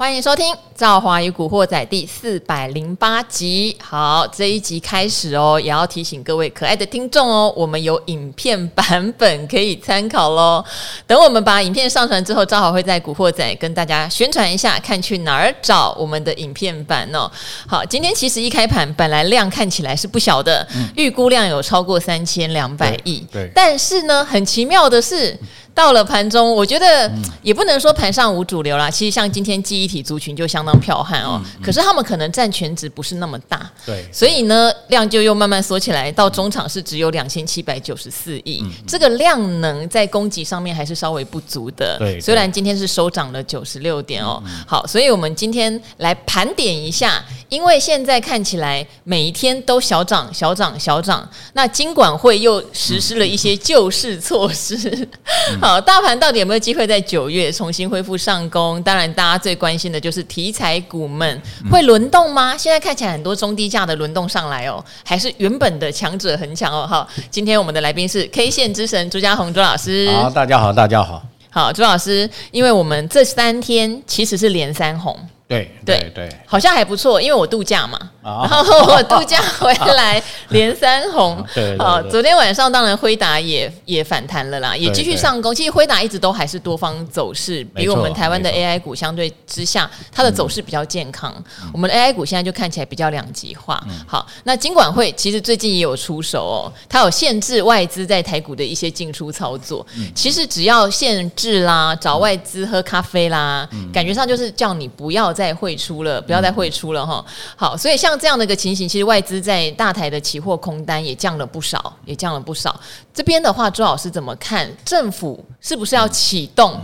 [0.00, 0.46] 欢迎收听
[0.80, 3.76] 《赵华与古惑仔》第四百零八集。
[3.82, 10.64] 好，这一集开始哦，也要提醒各位可爱的听众哦，我们有影片版本可以参考喽。
[11.06, 17.30] 等我们把影片上传之后，赵好会在《古惑仔》跟大家宣传一下，看去哪儿找我们的影片版哦。
[17.66, 23.22] 好，今天其实一开盘本来量看起来是不小的，嗯、预估量有超过三千两百亿。
[23.30, 25.38] 对，但是呢，很奇妙的是。
[25.72, 27.10] 到了盘中，我觉得
[27.42, 28.90] 也不能说盘上无主流啦。
[28.90, 41.96] 其实像今天记忆体族群就相当彪悍哦，可是他们可能占全值不是那么大，对，所以呢量就又慢慢缩起来，到中场是只有两千七百九十四亿，这个量能在供给上面还是稍微不足的。
[41.98, 55.08] 对，虽然今天是收涨了九十六点哦，好，所以我们今天来盘点一下，因为现在看起来每一天都小涨小涨小涨，那金管会又实施了一些救市措施。
[55.60, 58.82] 好，大盘到底有没有机会在九月重新恢复上攻？
[58.82, 62.56] 当然，大家最关心的就是题材股们会轮动吗？
[62.56, 66.86] 现在看起来很多中低价的轮动上来哦，还是原本的强者恒强哦。
[66.86, 70.10] 好，今天我们的来宾是 K 线之神朱家红朱老师。
[70.10, 71.22] 好，大家好，大家好。
[71.48, 75.18] 好，朱老师，因为我们这三天其实是连三红。
[75.50, 85.52] 对对对，好像还不错，因为我度假嘛，然后我度假回来 连三红，对，好，昨天晚上当然辉达也也反弹了啦，也继续上攻。
[85.52, 91.34] 其实辉达一直都还是多方走势，比我们台湾的 AI 股相对之下，它的走势比较健康。
[91.72, 93.82] 我们的 AI 股现在就看起来比较两极化。
[94.06, 99.84] 好，那金管会其实最近也有出手哦，它有限制外资在台股的一些进出操作。
[100.14, 105.34] 其实只要限制啦，找外资喝咖啡啦，感觉上就是叫你不要。
[105.40, 107.24] 再汇出了，不要再汇出了哈。
[107.56, 112.78] 好，所以像这样的一个情形，其实外资在大台的期货空单也降了不少，也降了不少。
[113.14, 114.70] 这边的话，朱老师怎么看？
[114.84, 116.78] 政府是不是要启动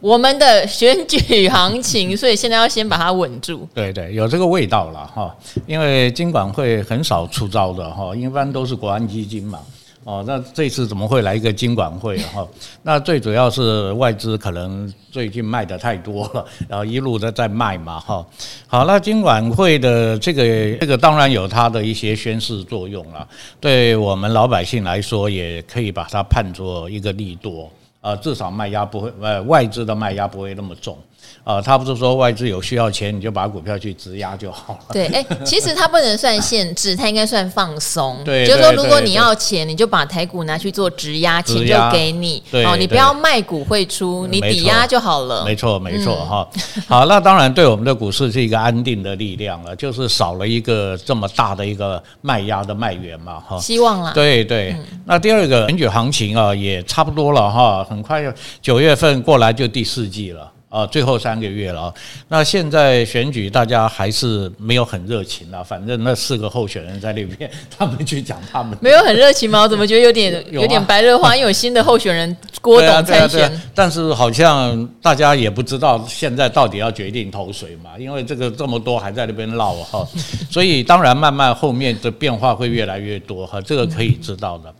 [0.00, 2.16] 我们的选举行情？
[2.16, 3.68] 所以现在要先把它稳住。
[3.72, 5.32] 对对，有这个味道了哈。
[5.66, 9.60] 因为金管会很少出招的哈，一般都是国安基金嘛。
[10.04, 12.44] 哦，那这次怎么会来一个金管会哈？
[12.82, 18.26] 那最主要是外资可能最近卖的太多了，然后一路的在卖嘛哈。
[18.66, 23.26] 好，那金管会的这个这个当然有它的一些宣示作用了，
[23.60, 27.70] 对我们老百姓来说，也可以把它判作一个利多
[28.00, 30.98] 啊，至少卖压不会呃外资的卖压不会那么重。
[31.44, 34.80] 啊，他不是说外资有需要钱，你就把股票去质押就好了。
[34.92, 38.22] 对，哎，其实它不能算限制，它应该算放松。
[38.24, 42.42] 对，就是说，如果你要钱，你就把台股拿去做质押，钱就给你。
[42.50, 45.44] 对，哦，你不要卖股汇出，你抵押就好了。
[45.44, 46.48] 没错，没错，哈。
[46.86, 53.58] 好，那当然对我们的股市是一个安定的力量了，就是少了一个这么大的一个卖压的卖源嘛，哈。
[53.58, 54.12] 希望啦。
[54.14, 54.76] 对对。
[55.04, 60.50] 那第二个选举行情啊，也差不多了哈，很快要九月份过来就第四季了。
[60.72, 61.94] 啊，最后三个月了啊，
[62.28, 65.62] 那现在选举大家还是没有很热情了。
[65.62, 68.74] 反正那四个候选人在那边，他们去讲他们。
[68.80, 69.60] 没有很热情吗？
[69.60, 71.36] 我怎么 觉得有点有点白热化？
[71.36, 80.08] 因为有新的候选人郭董参选，但是好像大家也不知道现在到底要决定投谁嘛，因为这个这么多还在那边闹哈，
[80.50, 84.72] 所以当然慢慢后面的变化会越来越多哈，这个可以知道的。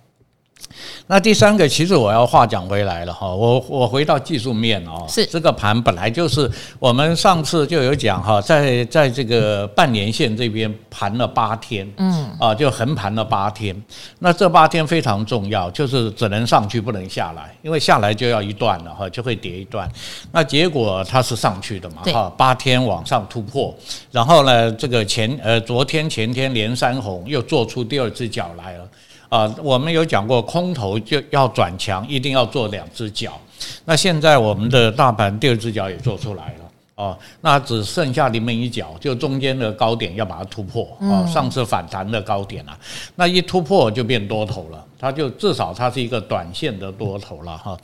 [1.06, 5.26] 那第三个，其实我要话讲回来了哈，我我回到技术面哦，是。
[5.26, 12.30] 这个盘本来就是我们上次就有讲哈，在在这个半年线这边盘了八天，嗯。
[12.38, 13.74] 啊，就横盘了八天，
[14.18, 19.88] 那这八天非常重要，就是只能上去不能下来，因为下来就要一段了哈，就会跌一段，
[20.32, 23.74] 那结果它是上去的嘛哈，八天往上突破，
[24.10, 28.88] 然后呢，这个前呃昨天前天连三红又做出第二只脚来了。
[29.32, 33.32] 啊，我们有讲过，空头就要转强，一定要做两只脚。
[33.86, 40.86] 那现在我们的大盘第二只脚也做出来了，哦，那只剩下临门一脚，就中间的高点要把它突破。
[41.00, 42.78] 哦，上次反弹的高点啊，
[43.14, 47.74] 那一突破就变多头了，它就至少它是一个短线的多头了哈。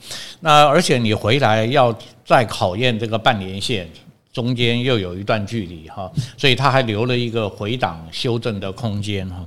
[0.41, 1.91] 那而且你回来要
[2.23, 3.89] 再考验这个半年线。
[4.31, 9.43] 中间又有一段距离哈，所以它还留了一个回档修正的空间哈。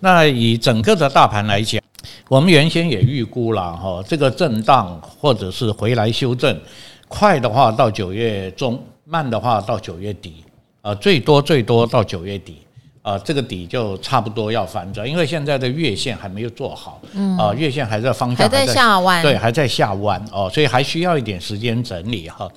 [0.00, 1.80] 那以整个的大盘来讲，
[2.28, 6.60] 我们原先也预估了哈，这个震荡或者是回来修正，
[7.06, 10.44] 快的话到九月中，慢的话到九月底，
[10.82, 12.58] 啊，最多最多到九月底，
[13.02, 17.00] 啊，这个底就差不多要反转，因为现在的月线还没有做好，
[17.38, 22.50] 啊，月线还在方向还在下弯，对，还在下弯哦，所以还需要一点时间整理哈。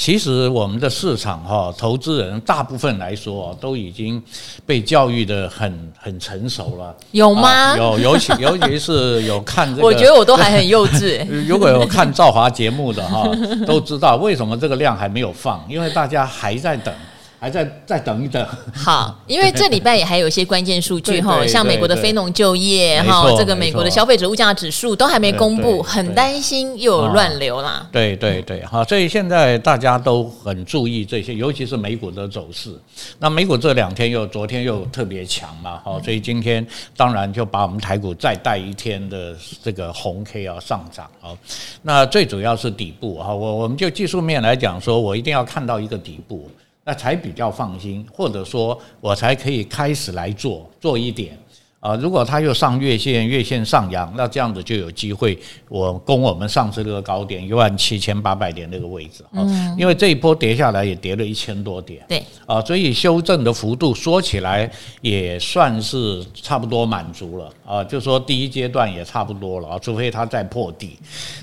[0.00, 4.20] 其实我们的市场哈，投资人大部分来说都已经
[4.64, 6.96] 被教育的很很成熟了。
[7.10, 7.76] 有吗？
[7.76, 11.22] 有，尤其 尤其是有看这个，我觉得我都还很幼稚。
[11.46, 13.30] 如果有看赵华节目的哈，
[13.66, 16.94] 都知道为什么这个量还没有放，因为大家还在等。
[17.40, 18.46] 还在再等一等。
[18.74, 27.88] 好，因为这礼拜也还有一些关键数据 哈，像美国的非农就业哈，这个美国的消费者物价指数都还没公布，很担心又有乱流啦。
[27.90, 32.78] 对对对，好，所以现在大家都很注意这些，尤其是美股的走势。
[33.18, 36.64] 那美股这两天又昨天又特别强嘛，好，所以今天
[36.94, 41.32] 当然就把我们台股再带一天的这个红 K 啊上涨啊。
[41.80, 46.46] 那最主要是底部哈，我我们就技术面来讲，说我一定要看到一个底部。
[46.84, 51.38] 那才比较放心，或者说我才可以开始来做做一点。
[51.80, 55.38] 啊，如果它又上月线，月线上扬，那这样子就有机会，
[55.68, 59.40] 我攻我们上次那个高点一万七千八百点那个位置啊。
[59.40, 59.74] 嗯。
[59.78, 62.04] 因为这一波跌下来也跌了一千多点。
[62.06, 62.22] 对。
[62.44, 70.98] 啊，所以修正的幅度说起来也算是差不多满足了啊，就说第一阶段也差不多了啊，除非它再破底。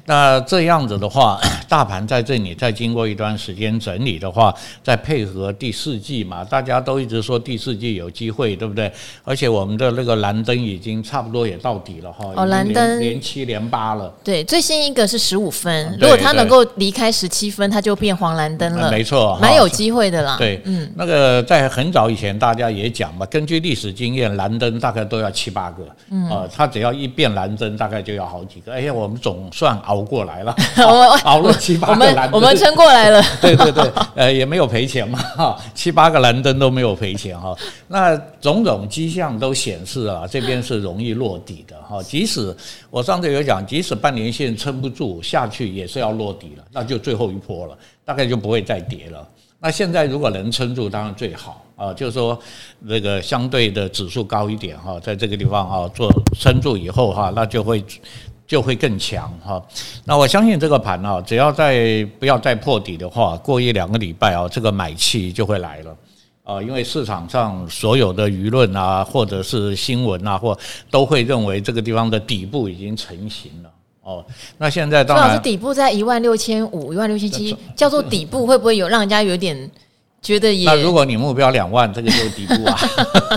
[0.06, 4.54] 那这样子的话，大盘在这里再经过一段时间整理的话，
[4.84, 8.92] 再配合第四季嘛，大家都一直说第四季有机会，对不对？
[9.24, 14.12] 而且我们的那个蓝灯已经差不多也到底了哈，哦，蓝灯连七连八了。
[14.24, 18.90] 对，最新一个是十五分，如果他能够离开十七分，他就变黄蓝灯了。
[18.92, 20.36] 没错，蛮有机会的啦。
[20.38, 28.74] 对，嗯，那个在很早以前大家也讲嘛，根据历史经验，蓝灯大概都要七八个，嗯，呃，它只要一变蓝灯，大概就要好几个。
[28.74, 30.56] 哎呀，我们总算熬过来了，
[31.24, 33.24] 熬了七八个蓝灯，我们撑过来了。
[33.42, 37.56] 对对对，呃，也没有赔钱嘛，哈，七八个蓝灯都没有赔钱哈。
[37.88, 40.17] 那种种迹象都显示啊。
[40.18, 42.56] 啊，这边是容易落底的哈，即使
[42.90, 49.28] 我上次有讲，即使半年线撑不住下去，也是要落底了，那就最后一波了，大概就不会再跌了。
[49.60, 52.38] 那现在如果能撑住，当然最好啊，就是说
[52.80, 57.84] 那个相对的指数高一点哈，在这个地方哈做撑住以后哈，那就会
[58.46, 59.60] 就会更强哈。
[60.06, 65.96] 那我相信这个盘啊，只要再不要再破底的话，过一两个礼拜啊，这个买气就会来了。
[66.48, 70.58] 啊，因为市场上所有的舆论啊，或者是新闻啊，或
[70.90, 73.70] 都会认为这个地方的底部已经成型了。
[74.02, 74.26] 哦，
[74.58, 79.70] 那现在当然，是底部在一万六千五、一万六千七，叫做底部，会不会有让人家有点？
[80.20, 82.78] 觉得也那如果你目标两万，这个就是底部啊。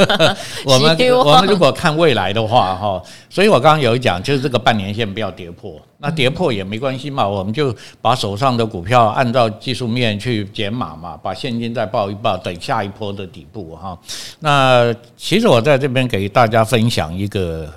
[0.64, 13.96] 我们我们如果看未来的话，哈，所以我刚刚有讲，就是这个半年线不要跌破，那跌破也没关系嘛，我们就把手上的股票按照技术面去减码嘛，把现金再抱一抱，等下一波的底部哈。
[14.40, 17.72] 那其实我在这边给大家分享一个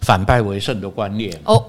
[0.00, 1.62] 反败为胜的观念哦，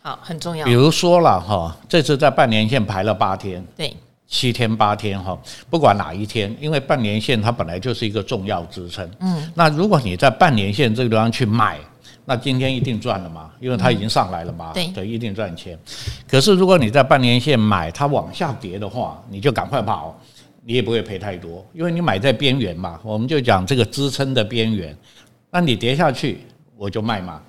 [0.00, 0.64] 好，很重要。
[0.64, 3.94] 比如说了哈，这次在半年线排了八天，对。
[4.32, 5.38] 七天八天哈，
[5.68, 9.08] 不管哪一天，因为半年线它本来就是一个重要支撑。
[9.20, 11.78] 嗯，那如果你在半年线这个地方去买，
[12.24, 14.72] 那今天一定赚了嘛，因为它已经上来了嘛。
[14.72, 15.78] 对，对，一定赚钱。
[16.26, 20.18] 可是如果你在半年线买，它往下跌的话，你就赶快跑，
[20.64, 22.98] 你也不会赔太多，因为你买在边缘嘛。
[23.04, 24.96] 我们就讲这个支撑的边缘，
[25.50, 26.40] 那你跌下去
[26.74, 27.42] 我就卖嘛，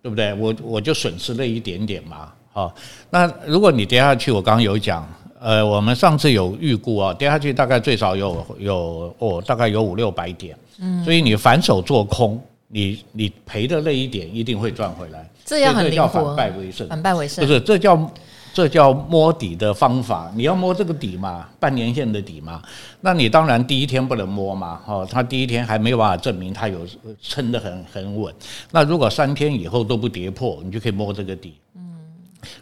[0.00, 0.32] 对不对？
[0.34, 2.32] 我我就损失了一点点嘛。
[2.52, 2.72] 好，
[3.10, 5.04] 那如果你跌下去，我刚刚有讲。
[5.44, 17.46] 呃，我们上次有预估啊，跌下去大概最少有有哦，大概有五六百点，嗯，所以你反手做空，你你赔的那一点一定会赚回来，这样很灵活，叫反败为胜，反败为胜。
[17.46, 18.10] 不是，这叫
[18.54, 22.62] 这叫摸底的方法，你要摸这个底嘛，半年线的底嘛，
[23.02, 26.78] 那你当然第一天不能摸嘛，哦，他第一天还没有办法证明他有
[27.20, 28.34] 撑得很很稳，
[28.70, 31.83] 那如果三天以后都不跌破，你就可以摸这个底，嗯。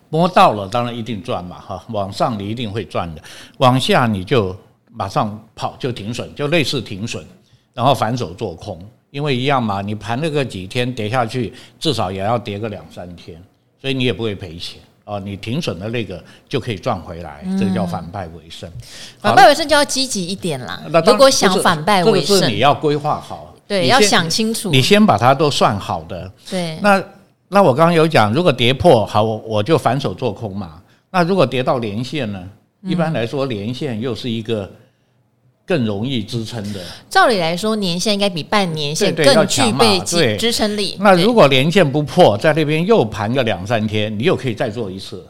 [0.08, 1.84] 摸到了，当然一定赚嘛，哈！
[1.88, 3.22] 往上你一定会赚的，
[3.58, 4.54] 往下你就
[4.90, 7.24] 马上跑，就停损，就类似停损，
[7.72, 8.78] 然后反手做空，
[9.10, 13.42] 因为一样嘛，你盘了个几天跌下去，至少也要跌个两三天，
[13.80, 15.18] 所以你也不会赔钱哦。
[15.18, 18.70] 你停损的那个就可以赚回来，这个叫反败为胜。
[19.18, 20.82] 反败为胜就要积极一点啦。
[20.90, 27.02] 那如果想反败为胜，这个是你要规划好，对，要想清楚，你先把它都算好的，对，那。
[27.54, 30.80] 那我刚刚有讲，如果跌破好，我我就反手做空嘛。
[31.10, 32.42] 那如果跌到连线呢？
[32.82, 34.68] 一般来说，连线又是一个
[35.66, 36.80] 更容易支撑的。
[37.10, 40.00] 照理来说，年线应该比半年线更具备
[40.38, 40.96] 支撑力。
[40.98, 45.22] 那如果连线不破，在那边又盘个两三天，你又可以再做一次，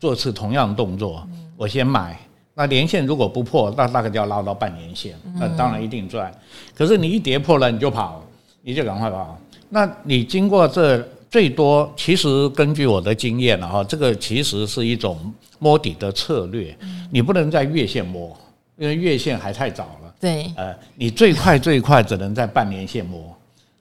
[0.00, 1.24] 做一次同样动作。
[1.56, 2.18] 我先买，
[2.54, 6.32] 那连线如果不破，那大概就要拉到半年线，那当然一定赚。
[6.76, 8.20] 可是你一跌破了，你就跑，
[8.62, 9.38] 你就赶快跑。
[9.68, 11.06] 那你经过这。
[11.30, 16.76] 最多其实根据我的经验了哈，这个其实是一种摸底的策略。
[17.10, 18.36] 你不能在月线摸，
[18.76, 20.14] 因为月线还太早了。
[20.20, 23.32] 对，呃，你最快最快只能在半年线摸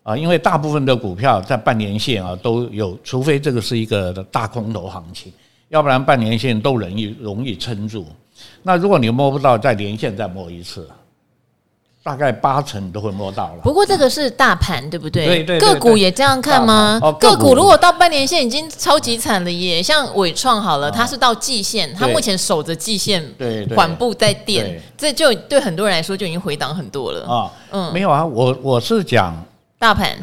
[0.04, 5.34] 啊，因为大部分的股票在半年线啊都有，除非这个是一个大空头行情，
[5.70, 8.06] 要不然半年线都容易容易撑住。
[8.62, 10.88] 那如果你摸不到，在连线再摸一次。
[12.10, 13.62] 大概八成都会摸到了。
[13.62, 15.28] 不过这个是大盘，对不对？
[15.28, 15.60] 对对。
[15.60, 16.98] 个股也这样看吗？
[17.04, 19.84] 哦，个股如果到半年线已经超级惨了耶。
[19.84, 27.52] 像伟创好了，它是到季线，它目前守着季线，对，缓步在垫，这就对很多人来说就已经回档很多了啊。
[27.70, 29.36] 嗯，没有啊，我我是讲
[29.80, 30.16] 大盘，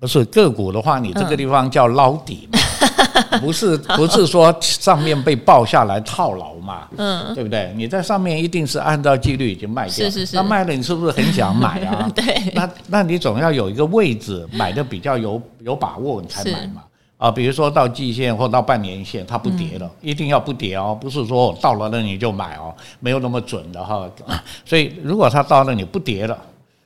[0.00, 2.58] 不是个股的话，你这个地方叫捞底嘛。
[3.40, 7.72] 不是不是说上面被爆下来套牢嘛，嗯，对不对？
[7.76, 10.36] 你在上面一定是按照纪律已经卖掉，是是是。
[10.36, 12.10] 那卖了你是不是很想买啊？
[12.14, 12.52] 对。
[12.54, 16.82] 那那你总要有一个位置买的比较有有把握你才买嘛。
[17.18, 24.08] 啊，比如说到季线或到半年线它不跌了，一定要不跌哦，不是说到了那你就买哦，没有那么准的哈。
[24.64, 26.36] 所以如果它到了你不跌了。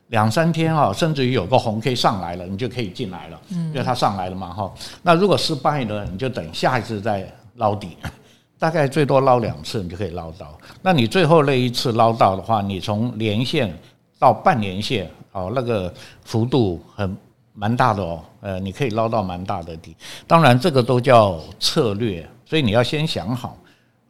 [0.08, 4.72] 两三天哈，甚至于有个红 K 上来了，你就可以进来了，因为它上来了嘛哈。
[5.02, 7.96] 那如果失败了，你就等下一次再捞底，
[8.58, 10.58] 大概最多捞两次，你就可以捞到。
[10.82, 13.72] 那你最后那一次捞到的话，你从连线
[14.18, 15.92] 到半年线哦，那个
[16.24, 17.16] 幅度很
[17.52, 19.94] 蛮大的哦，呃，你可以捞到蛮大的底。
[20.26, 23.56] 当然，这个都叫策略，所以你要先想好。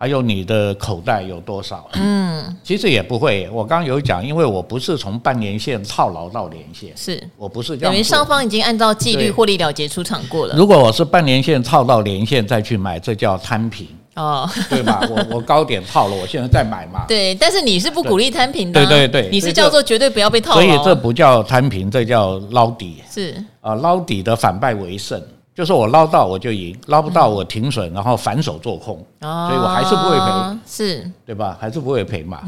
[0.01, 1.91] 还有你的口袋有多少？
[1.95, 3.51] 嗯，其实也不会。
[3.53, 7.93] 我刚刚有讲，因为我不是从半年线套牢到年线，是我不是这样。
[7.93, 10.55] 等于双方已经按照纪律获利了结出场过了。
[10.57, 15.01] 如果我是半年线套到年线再去买，这叫摊平哦，对吧？
[15.11, 17.05] 我我高点套了，我现在再买嘛。
[17.09, 18.87] 对，但是你是不鼓励摊平的。
[18.87, 20.61] 对对对，你是叫做绝对不要被套牢。
[20.61, 23.03] 所以这不叫摊平，这叫捞底。
[23.11, 25.21] 是啊，捞底的反败为胜。
[25.59, 31.59] 就是我捞到我就赢，捞不到我停损，然后反手做空，所以我还是不会赔，是对吧？
[31.61, 32.43] 还是不会赔嘛。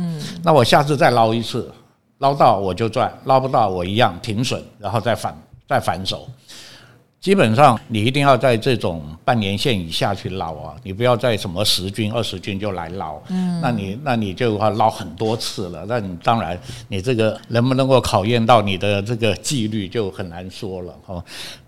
[0.45, 1.69] 那我下次再捞一次，
[2.19, 5.37] 捞到我就赚，捞不到我一样停损，然后再反
[5.69, 6.25] 再反手。
[7.21, 16.59] 基本上你一定要在这种半年线以下去捞啊，你不要在什么十均二十均就来捞，嗯，那你那你就要捞很多次了，那你当然
[16.89, 21.23] 你这个能不能够考验到你的这个纪律就很难说了哦，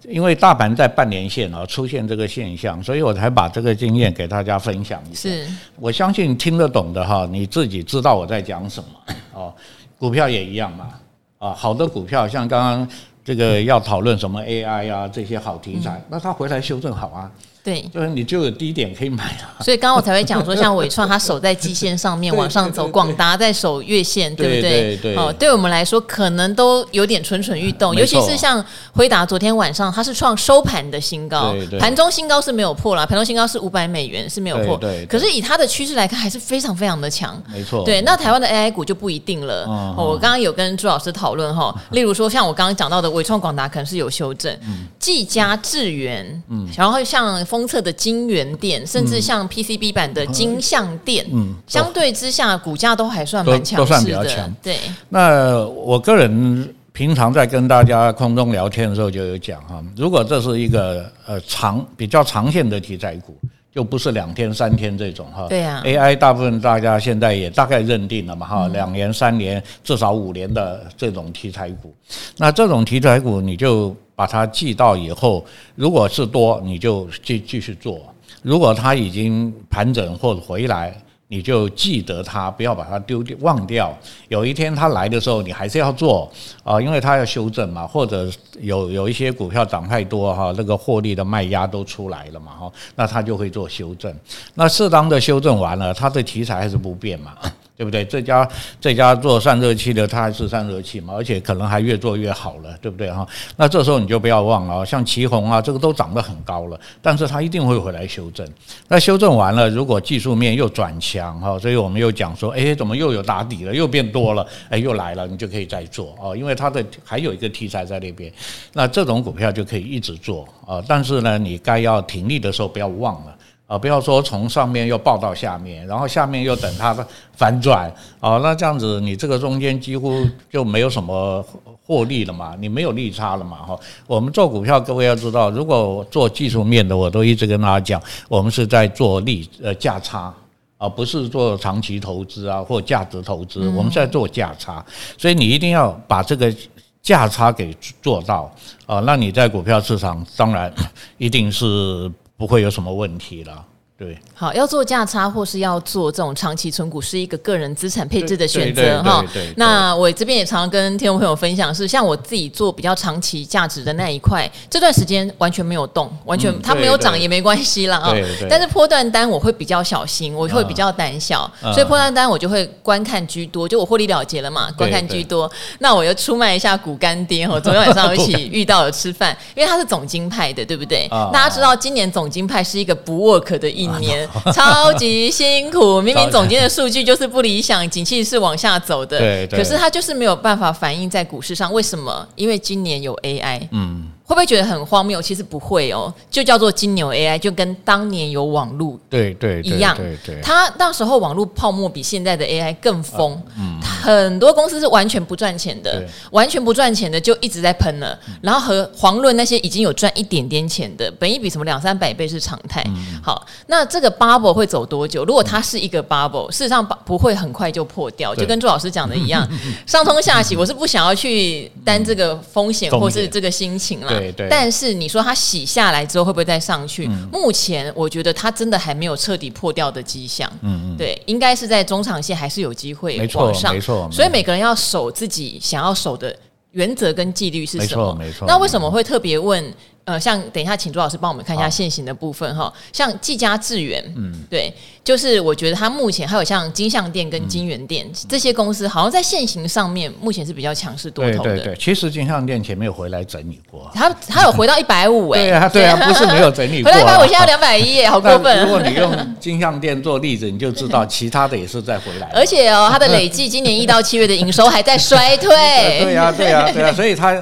[0.09, 5.29] 因为大盘在半年线啊出现这个现象，所以我才把这个经验给大家分享一下。
[5.29, 9.55] 是，我相信听得懂的哈，你自己知道我在讲什么哦，
[9.99, 10.89] 股票也一样嘛，
[11.37, 12.89] 啊，好的股票像刚刚。
[13.25, 17.31] 这个要讨论什么 AI 啊，这些好题材，那他回来修正好啊。
[17.65, 19.65] 对，就是你就有低点可以买了。
[19.65, 24.97] 所以刚刚我才会讲说，像伟创它守在基线上面 往上走，广达在守月线，对不对？
[24.97, 35.07] 对哦，对我们来说可能都有点蠢蠢欲动，尤其是像辉达昨天晚上它是创收盘的新高，盘中新高是没有破了，盘中新高是五百美元是没有破，对。
[35.07, 37.85] 可是以它的趋势来看，还是非常非常的强，没错。
[37.85, 39.65] 对，那台湾的 AI 股就不一定了。
[39.97, 44.53] 我刚刚有跟朱老师讨论哈，例如说像我刚刚讲到的伟创、广达可能是有修正，
[44.99, 47.41] 技嘉、智源，嗯，然后像。
[47.53, 54.51] 封测的晶圆店，甚至像 PCB 版的金像店，嗯，相对之下，股价都还算蛮强都算比较强。
[54.63, 54.79] 对，
[55.11, 63.37] 那我个人平常在跟大家空中聊天的时候就有讲哈，如果这是一个呃长比较长线的题材股，
[63.71, 65.47] 就不是两天三天这种哈。
[65.51, 71.95] 对呀，AI 大部分大家现在也大概认定了嘛哈，两年三年至少五年的这种题材股，
[72.39, 73.95] 那这种题材股你就。
[74.15, 77.99] 把它记到以后，如果是多，你就继继续做；
[78.43, 80.95] 如果它已经盘整或者回来，
[81.29, 83.91] 你就记得它，不要把它丢掉忘掉。
[84.29, 86.31] 有一天它来的时候，你还是要做
[86.63, 94.15] 啊，因为它要修正嘛，或者有有一些股票涨太多哈，那个获利的卖压都出来了嘛哈，那它就会做修正。
[94.55, 97.33] 那适当的修正完了，它的题材还是不变嘛。
[97.83, 98.05] 对不对？
[98.05, 98.49] 这家
[98.81, 103.27] 这家做散热器的，它还是散热器嘛，而且可能还越做越好了，对不对哈？
[103.57, 108.47] 那这时候你就不要忘了，像奇鋐啊，这个都涨得很高了，但是它一定会回来修正。
[108.87, 118.33] 那修正完了，如果技术面又转强哈，所以我们又讲说，哎，怎么又有打底了，又变多了，哎，又来了，你就可以再做啊，因为它的还有一个题材在那边，
[118.75, 120.81] 那这种股票就可以一直做啊。
[120.87, 123.37] 但是呢，你该要停利的时候不要忘了。
[123.67, 126.95] 啊，不要说从上面又报到下面，然后下面又等它
[127.35, 127.91] 反转，
[128.21, 131.43] 啊，那这样子你这个中间几乎就没有什么
[131.87, 133.79] 获利了嘛，你没有利差了嘛，哈。
[134.07, 140.35] 我们做股票，各位要知道，如果做技术面的，我都一直跟大家讲，我们是在做利呃价差，
[140.77, 144.85] 而不是做长期投资啊或价值投资，我们在做价差，
[145.17, 146.55] 所以你一定要把这个
[147.01, 148.55] 价差给做到
[148.85, 150.71] 啊，那你在股票市场当然
[151.17, 152.13] 一定是。
[152.43, 153.65] 不会有什么问题了。
[154.03, 159.25] 对，好，要做价差或是要做这种长期存股，是一个个人资产配置的选择哈。
[159.55, 167.99] 那我这边也常常跟听众朋友分享是，是像我自己做比较长期价值的那一块，这段时间完全没有动，完全、嗯、它没有涨也没关系啦。
[167.99, 168.13] 啊。
[168.51, 175.49] 但是波段单我会比较小心，我会比较胆小，嗯、所以波段单我就会观看居多，就我获利了结了嘛，观看居多。
[175.79, 181.07] 那我又出卖一下股干爹，我 昨天晚上一起遇到了吃饭，因为他是总经派的，对不对？
[181.13, 184.13] 嗯、大家知道今年总经派是一个不 work 的一年。
[184.13, 192.29] 年超级辛苦，明明总监的数据就是不理想，景气是往下走的，对，可是他就是没有办法反映在股市上，为什么？
[192.37, 194.12] 因为今年有 AI，嗯。
[194.25, 195.21] 会不会觉得很荒谬？
[195.21, 199.97] 其实不会哦，就叫做金牛 AI，就跟当年有网络对对一样。
[199.97, 208.19] 对对，它那时候网络泡沫比现在的 AI 更疯，嗯，很多公司是完全不赚钱的，完全不赚钱的就一直在喷了。
[208.41, 212.85] 然后和遑论那些已经有赚一点点钱的，本一比什么两三百倍是常态。
[213.23, 215.25] 好，那这个 bubble 会走多久？
[215.25, 219.47] 如果它是一个 bubble，事实上不会很快就破掉，就跟朱老师讲的一样，
[219.87, 224.12] 上冲下洗，我是不想要去担这个风险或是这个心情了。
[224.19, 227.07] 对对，但是你说它洗下来之后会不会再上去？
[227.07, 230.51] 嗯、目前我觉得它真的还没有彻底破掉的迹象。
[230.63, 233.75] 嗯嗯，对，应该是在中长线还是有机会往上。
[233.75, 234.11] 没错，没错。
[234.13, 236.35] 所以每个人要守自己想要守的
[236.73, 238.15] 原则跟纪律是什么？
[238.15, 238.47] 没错，没错。
[238.47, 239.63] 那为什么会特别问？
[240.05, 242.73] 呃，像等一下，请朱老师帮我们看一下现行的部分哈。
[242.93, 251.51] 像技嘉智源，嗯，对，就是我觉得它目前还有像金像店跟金源店、嗯、这些公司，好像在现行上面目前是比较强势多头的。
[251.51, 255.41] 对对对，其实金像店前面有回来整理过，它它有回到一百五 哎。
[255.41, 258.65] 对啊对啊，不是没有整理过， 回来一百五，现在两百一哎，好过分。
[258.65, 262.29] 如果你用金像店做例子，你就知道 其他的也是在回来。
[262.35, 265.49] 而且哦，它的累计今年一到七月的营收还在衰退。
[265.49, 267.41] 对呀对呀对呀，所以它。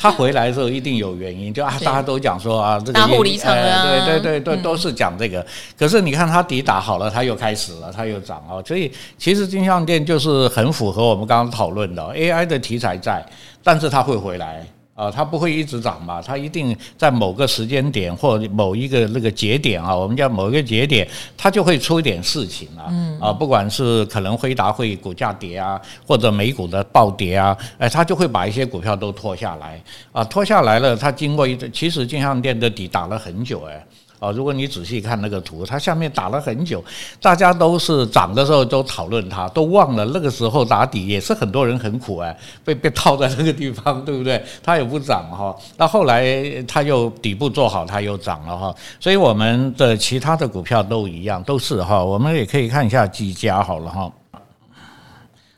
[0.00, 5.46] 他回来的时候一定有原因，就啊，大家都讲说啊，这个大户离场了，对对对对，都是讲这个。
[5.78, 8.62] 可是你看他底打好了，他又开始了，他又涨哦。
[8.66, 13.22] 所以其实金项店就是很符合我们刚刚讨论的 AI 的题材在，
[13.62, 14.64] 但是它会回来。
[15.00, 22.88] 啊，它不会一直涨嘛，它一定在某个时间点或某一个那个节点啊，我们叫某一个节点，它就会出一点事情啊。
[22.90, 23.18] 嗯。
[23.18, 33.86] 啊，不管是可能辉达会股价跌啊，或者美股的暴跌啊，哎，它就会把一些股票都拖下来啊，拖下来了，它经过一个，其实金像店的底打了很久哎。
[34.20, 36.84] 啊，如果你仔细看那个图，它下面打了很久，
[37.22, 44.44] 大家都是涨的时候都讨论它，都忘了那个时候打底也是很多人很苦哎，被被套在那个地方，对不对？
[44.62, 48.74] 它也不涨哈，那后来它又底部做好，它又涨了哈。
[49.00, 52.04] 所以我们的其他的股票都一样，都是哈。
[52.04, 54.12] 我们也可以看一下技嘉好了哈。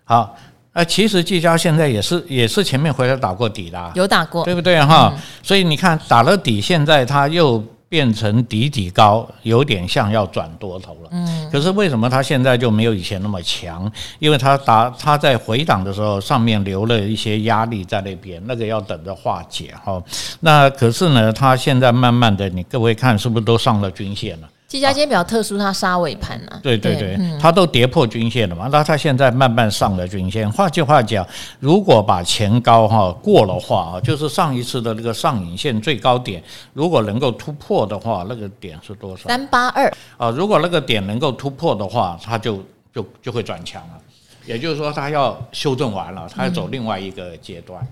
[0.05, 0.37] 好，
[0.73, 5.13] 呃，其实技嘉现在也是也是前面回来打过底的，有打过，对不对哈？
[5.43, 7.61] 所以你看打了底，现在它又。
[7.93, 11.11] 变成底底高，有点像要转多头了。
[11.11, 13.93] 嗯，可是为什么它现在就没有以前那么强？
[14.19, 20.03] 因为它打它在回档的时候，上面留了一些压力在那边，那个要等着化解哈。
[20.41, 24.49] 那可是呢，它现在慢慢的，你各位看是不是都上了均线了？
[24.73, 30.51] 技嘉今天比较特殊，它杀尾盘啊，对对对，它都跌破均线了嘛，那它现在慢慢上了均线。
[30.51, 31.27] 换句话讲，
[31.61, 39.29] 如果把前高哈过的话啊，就是上一次的那个上影线最高点，如果能够突破的话，那个点是多少？
[39.29, 44.01] 三八二啊，如果那个点能够突破的话，它就就就会转强了，
[44.47, 47.87] 也就是说它要修正完了，它要走另外一个阶段。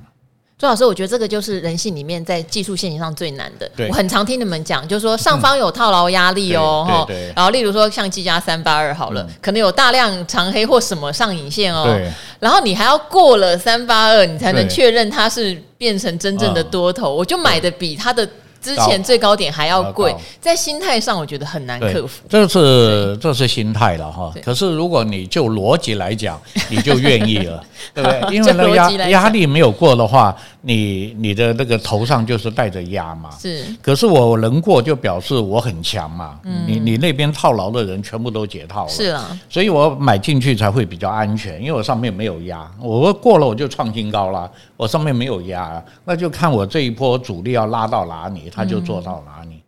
[0.60, 3.66] 周老师，我觉得这个就是人性里面在技术线型上最难的。
[3.74, 7.32] 对我很常听你们讲，就是说上方有套牢压力哦，哈、嗯。
[7.34, 11.98] 然后例如说像技嘉三八二好了，嗯、可能有大量长黑或什么上影线哦。
[12.38, 17.06] 然后你还要过了三八二，你才能确认它是变成真正的多头。
[17.06, 18.28] 对我就买的比它的。
[18.62, 22.20] 之前最高点还要贵，在心态上我觉得很难克服。
[22.28, 24.30] 这是这是心态了哈。
[24.44, 28.36] 可是如果你就逻辑来讲，你就愿意了， 对不对？
[28.36, 33.30] 因为那压压力没有过的话，你你的那个头上就是带着压嘛。
[33.38, 33.64] 是。
[33.80, 36.38] 可是我能过，就表示我很强嘛。
[36.66, 38.90] 你你那边套牢的人全部都解套了。
[38.90, 39.38] 是啊。
[39.48, 42.70] 所以我买进去才会比较安全，因为我上面没有压。
[42.80, 48.50] 我过了我就创新高了，我上面没有压，那就看我这一波主力要拉到哪里。
[48.52, 49.59] 他就做到哪里，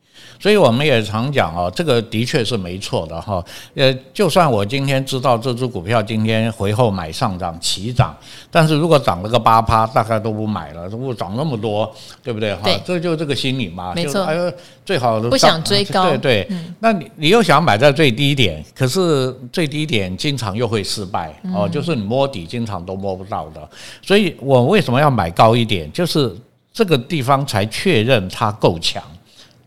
[0.43, 3.41] 所以我们也常讲哦，这个的确是没错的哈。
[3.77, 8.13] 呃，就算我今天知道这只股票今天回后买上涨齐涨，
[8.51, 11.89] 但是如果涨了个八趴，大概都不买了，不涨那么多，
[12.25, 12.69] 对不对哈？
[12.85, 14.27] 这就这个心理嘛，没错。
[14.27, 14.53] 还有
[14.85, 16.49] 最好的不想追高，对对。
[16.81, 23.61] 那你你又想买在最低点，可是最低点经常又会失败哦，就是你摸底经常都摸不到的。
[24.03, 25.89] 所以我为什么要买高一点？
[25.93, 26.37] 就是。
[26.75, 29.03] 这个地方才确认它够强，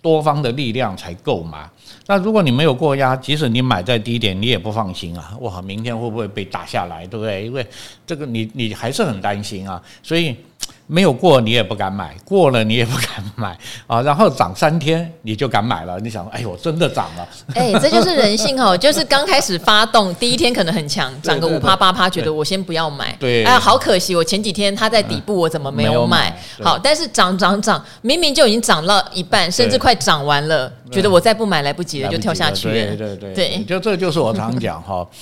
[0.06, 1.68] 多方的力量才够嘛。
[2.06, 5.36] 那如果你没有过压，即使你买在低点，你也不放心啊！
[5.42, 7.46] 哇，明天会不会被打下来，对不对？
[7.46, 7.66] 因为
[8.06, 10.36] 这个你你还是很担心啊，所以。
[10.88, 26.32] 没有过你也不敢买，过了你也不敢买啊，然后涨三天你就敢买了，你想，哎呦，真的涨了，哎，这就是人性哦， 就是刚开始发动第一天可能很强，涨个五趴八趴，觉得我先不要买，对，哎，好可惜，我前几天它在底部，我怎么没有买？
[26.62, 35.06] 好，但是涨涨涨，明明就已经涨了一半，甚至快涨完了，觉得我再不买来不及了，就跳下去了，对对对对，就这就是我常讲哈。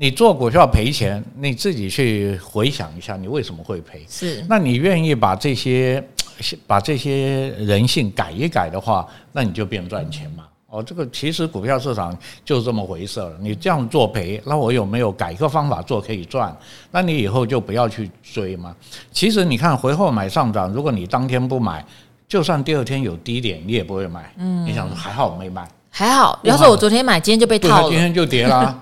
[0.00, 4.06] 你做股票赔钱，你自己去回想一下，你为什么会赔？
[4.08, 6.02] 是，那你愿意把这些
[6.68, 10.44] 把这些人性改一改的话，那你就变赚钱嘛。
[10.68, 13.32] 哦，这个其实股票市场就是这么回事了。
[13.40, 16.56] 你这样做赔，那我有没有改个方法做可以赚？
[16.92, 18.72] 那你以后就不要去追嘛。
[19.10, 21.84] 其实你看回后买上涨，如果你当天不买，
[22.28, 24.32] 就算第二天有低点，你也不会买。
[24.36, 26.38] 嗯，你想说还好我没买，还好。
[26.44, 28.80] 要是我昨天买，今天就被套了，今天就跌了。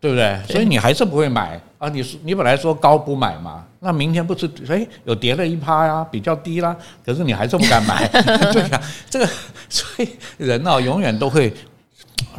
[0.00, 0.40] 对不对？
[0.48, 1.88] 所以你还是不会买啊？
[1.88, 8.06] 你你本来说高不买嘛，那明天不是哎有跌了一趴呀，比较低啦，可是你还是不敢买，
[8.52, 9.28] 对呀、啊，这个
[9.68, 11.52] 所以人啊永远都会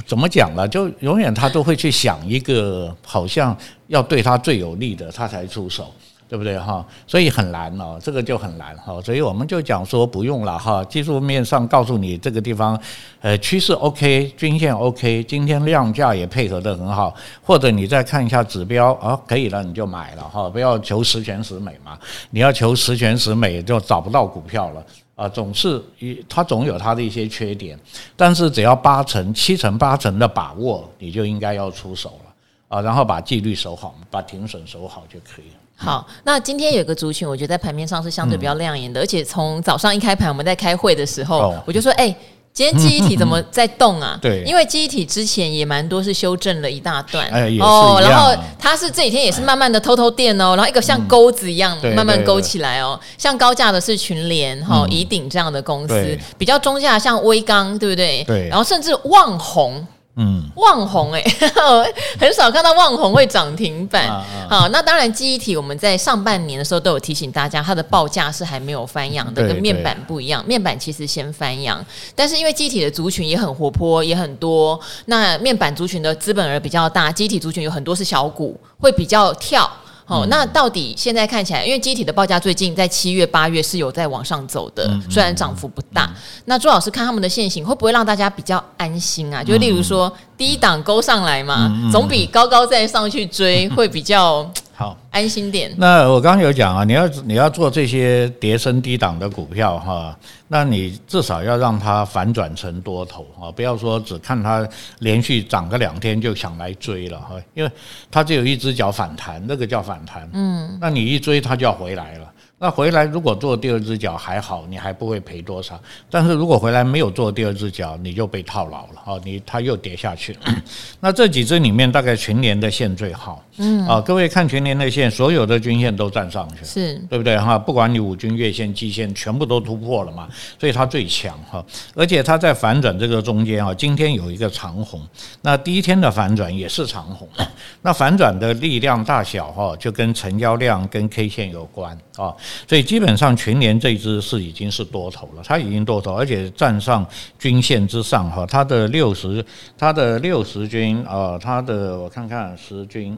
[0.05, 0.67] 怎么讲呢？
[0.67, 3.55] 就永远他都会去想一个好像
[3.87, 5.93] 要对他最有利的，他才出手。
[6.29, 6.85] 对不对哈？
[7.07, 9.01] 所以很难哦，这个就很难哈。
[9.01, 10.83] 所以我们就讲说不用了哈。
[10.83, 12.79] 技术面上告诉你这个地方，
[13.19, 17.11] 呃，趋势 OK，均线 OK，今天量价也配合得很好。
[17.41, 21.97] 或者你再看一下指标啊，可以了你就买了哈，不要求十全十美嘛。
[22.29, 25.27] 你要求十全十美就找不到股票了啊。
[25.27, 27.75] 总是一它总有它的一些缺点，
[28.15, 32.81] 但是只要八成、七成、八成的把握，你就应该要出手了啊。
[32.81, 35.55] 然后把纪律守好，把停损守好就可以了。
[35.81, 42.15] 好，那今天有个族群，我觉得在盘面上是相对比较亮眼的，嗯、而且从早上一开盘，我们在开会的时候，哦、我就说，哎、欸，
[42.51, 44.19] 今天记忆体怎么在动啊？
[44.21, 58.21] 对，因为记忆体之前也蛮多是修正了一大段，哎，哦，然后它是这几天也是慢慢的偷偷垫哦，然后一个像钩子一样、嗯、慢慢勾起来哦，像高价的是群联哈、宜鼎这样的公司，比较中价像微刚，对不对？
[58.25, 59.87] 对，然后甚至旺宏。
[60.15, 61.23] 嗯，旺宏哎，
[62.19, 64.05] 很少看到旺红会涨停板。
[64.09, 70.43] 啊啊、好，那当然记忆体我们在上半年的时候都有提醒大家，它的报价是还没有翻扬的，跟面板不一样。
[70.45, 74.77] 面板其实先翻扬，但是因为记忆体的族群也很活泼，也很多。
[75.05, 79.71] 那面板族群的资本额比较大，记忆体族群有很多是小股，会比较跳。
[80.09, 86.11] 哦，那到底现在看起来，因为机体的报价最近在七月、八月是有在往上走的，虽然涨幅不大。
[86.45, 89.43] 那朱老师看他们的现行，会不会让大家比较安心啊？
[89.43, 94.51] 就例如说低档勾上来嘛，总比高高再上去追会比较。
[94.79, 95.75] 好，安心点。
[95.75, 104.65] 那我刚刚有讲啊，你要你要做这些跌升低档的股票哈，那你至少要让它反转成多头啊，不要说只看它
[104.99, 107.69] 连续涨个两天就想来追了哈，因为
[108.09, 110.29] 它只有一只脚反弹，那个叫反弹。
[110.31, 112.31] 嗯，那你一追它就要回来了。
[112.61, 115.79] 那回来如果做第二只脚还好，你还不会赔多少。
[116.09, 120.39] 但是如果回来没有做第二只脚，你就被套牢了哈，你它又跌下去了。
[120.99, 123.41] 那这几只里面，大概全年的线最好。
[123.61, 127.57] 嗯啊，各位看全年的线，所有的均线都站上去，是对不对哈？
[127.57, 130.27] 不管你五均、月线、季线，全部都突破了嘛，
[130.59, 131.63] 所以它最强哈。
[131.95, 135.01] 而且它在反转这个中间啊，今天有一个长红，
[135.41, 137.27] 那第一天的反转也是长红。
[137.81, 142.33] 那反转的力量大小哈，就跟成交量跟 K 线有关啊。
[142.67, 147.05] 所以基本上全年这支是已经是多头了，它已经多头，而且站上
[147.37, 149.43] 均线之上哈，它的六十，
[149.77, 153.17] 它的六十均啊，它的我看看十均。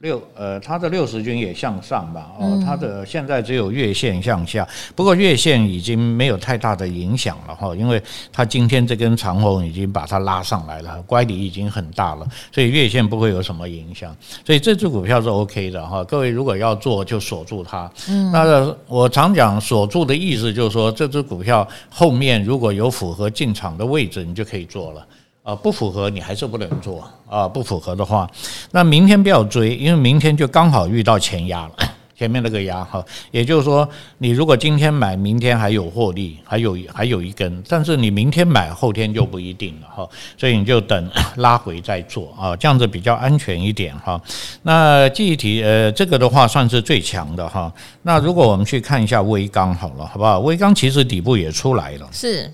[0.00, 16.04] 六呃，它的六十均也向上吧，哦，它的现在只有月线向下，不过月线已经没有太大的影响了哈，因为它今天这根长红已经把它拉上来了，乖离已经很大了，所以月线不会有什么影响，所以这只股票是 OK 的哈。
[16.04, 25.06] 各位如果要做就锁住它，嗯，那我常讲锁住的意思就是说，这只股票后面如果有符合进场的位置，你就可以做了。
[25.46, 27.46] 啊，不符合你还是不能做啊！
[27.46, 28.28] 不符合的话，
[28.72, 31.72] 那明天不要追，因为明天就刚好遇到前压了，
[32.18, 33.04] 前面那个压哈。
[33.30, 40.08] 也就是说，你如果今天买，明天还有获利，还有还有一根，但是你明天买，后天就不一定了哈。
[40.36, 44.20] 所以你就等 拉回再做啊，这样子比较安全一点哈。
[44.62, 47.72] 那记忆体呃，这个的话算是最强的哈。
[48.02, 50.40] 那如果我们去看一下微钢好了，好不好？
[50.40, 52.52] 微钢其实底部也出来了，是。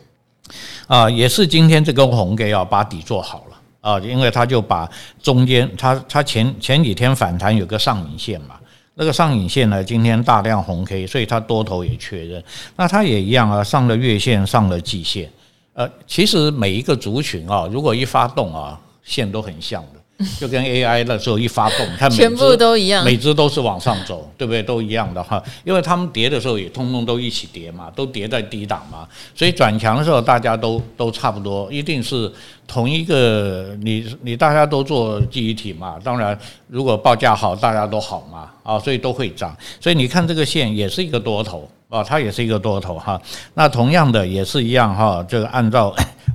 [0.86, 4.88] 啊，也是今天这根红 K 啊把底做好了啊，因为他就把
[5.22, 8.56] 中间，他他前前几天反弹有个上影线嘛，
[8.94, 12.42] 那个上影线呢，今天大量红 K，所以它多头也确认。
[12.76, 15.30] 那它也一样啊，上了月线，上了季线
[15.74, 20.01] 呃，其实每一个族群啊，如果一发动啊，线都很像的。
[20.38, 24.62] 就跟 AI 的时候一发动，看每全部都一样，每只都是往上走，对不对？
[24.62, 32.30] 都一样的哈，因为他们跌的时候也通通都一起跌嘛，都跌在低档嘛，所以转强的时候大家都都差不多，一定是
[32.68, 43.20] 同一个你你大家都做记忆体嘛，当然如果报价好，大家都好嘛，啊，所以都会涨，所以你看这个线也是一个多头啊，它也是一个多头哈，
[43.54, 45.92] 那同样的也是一样哈，这个按照。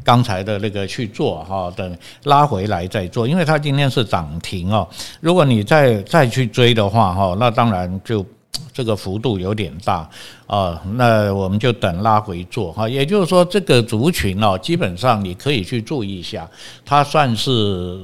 [0.08, 4.88] 刚才的那个去做哈，等拉回来再做，因为它今天是涨停哦。
[5.20, 8.26] 如果你再再去追的话哈，那当然就
[8.72, 10.10] 这个幅度有点大
[10.46, 10.82] 啊。
[10.94, 12.88] 那我们就等拉回做哈。
[12.88, 16.50] 也就是说，这个族群哦，基本上你可以去注意一下，
[16.86, 18.00] 它算是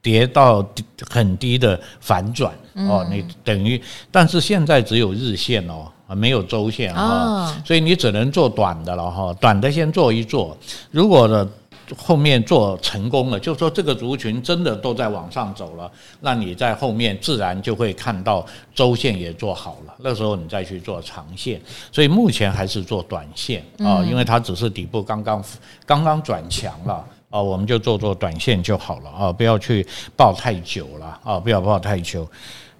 [0.00, 0.64] 跌到
[1.10, 2.54] 很低的反转
[2.88, 3.04] 哦。
[3.10, 5.90] 你等于，但是现在只有日线哦。
[6.14, 10.56] 没有周线哈，所以你只能做短的了哈，短的先做一做。
[10.90, 11.48] 如果呢
[11.96, 21.60] 后面做成功了，就说这个族群真的都在往上走了，那你在后面自然就会看到周线也做好了，那时候你再去做长线。
[21.90, 25.44] 所以目前还是做短线啊，因为它只是底部刚刚
[25.84, 32.26] 刚刚转强了啊，我们就做做短线就好了啊，不要去抱太久了啊，不要抱太久。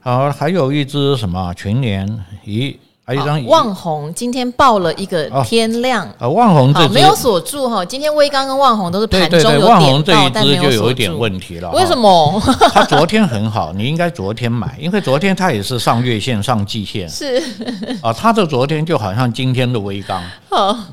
[0.00, 2.08] 好，还有一只什么群联
[2.46, 2.74] 咦？
[3.04, 11.68] 还有一张旺宏今天报了一个天量啊，旺宏这没有锁住哈，今天威刚跟旺宏都是盘中有点旺宏这一支就有一点问题了。
[11.72, 12.40] 为什么？
[12.72, 17.42] 它昨天很好，你应该昨天买，因为昨天它也是上月线、上季线，是
[18.00, 20.22] 啊，它的昨天就好像今天的威刚，